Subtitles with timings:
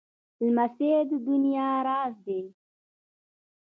[0.45, 0.89] لمسی
[1.25, 2.41] د نیا راز دی.